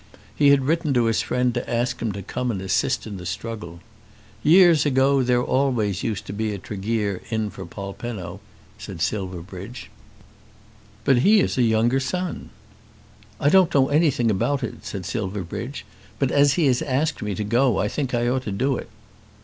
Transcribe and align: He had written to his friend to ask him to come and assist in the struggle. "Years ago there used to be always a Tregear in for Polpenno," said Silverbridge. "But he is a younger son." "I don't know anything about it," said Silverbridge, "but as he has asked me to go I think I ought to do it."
He 0.35 0.47
had 0.47 0.63
written 0.65 0.95
to 0.95 1.05
his 1.05 1.21
friend 1.21 1.53
to 1.53 1.69
ask 1.71 2.01
him 2.01 2.11
to 2.13 2.23
come 2.23 2.49
and 2.49 2.59
assist 2.59 3.05
in 3.05 3.17
the 3.17 3.25
struggle. 3.27 3.81
"Years 4.41 4.83
ago 4.83 5.21
there 5.21 5.41
used 5.45 6.25
to 6.25 6.33
be 6.33 6.47
always 6.47 6.55
a 6.55 6.57
Tregear 6.57 7.21
in 7.29 7.51
for 7.51 7.67
Polpenno," 7.67 8.39
said 8.79 8.99
Silverbridge. 8.99 9.91
"But 11.05 11.17
he 11.19 11.39
is 11.39 11.55
a 11.55 11.61
younger 11.61 11.99
son." 11.99 12.49
"I 13.39 13.49
don't 13.49 13.75
know 13.75 13.89
anything 13.89 14.31
about 14.31 14.63
it," 14.63 14.87
said 14.87 15.05
Silverbridge, 15.05 15.85
"but 16.17 16.31
as 16.31 16.53
he 16.53 16.65
has 16.65 16.81
asked 16.81 17.21
me 17.21 17.35
to 17.35 17.43
go 17.43 17.77
I 17.77 17.87
think 17.87 18.15
I 18.15 18.27
ought 18.27 18.41
to 18.45 18.51
do 18.51 18.77
it." 18.77 18.89